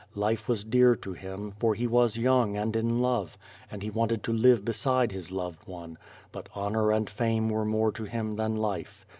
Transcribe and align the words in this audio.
Life 0.15 0.49
was 0.49 0.63
dear 0.63 0.95
to 0.95 1.13
him, 1.13 1.51
for 1.59 1.75
he 1.75 1.85
was 1.85 2.15
yoiing 2.17 2.59
and 2.59 2.75
in 2.75 3.03
love, 3.03 3.37
and 3.69 3.83
he 3.83 3.91
wanted 3.91 4.23
to 4.23 4.33
live 4.33 4.65
beside 4.65 5.09
bis 5.11 5.29
loved 5.29 5.67
one; 5.67 5.99
but 6.31 6.49
honor 6.55 6.91
and 6.91 7.07
fame 7.07 7.49
were 7.49 7.65
more 7.65 7.91
to 7.91 8.05
him 8.05 8.35
than 8.35 8.55
life. 8.57 9.05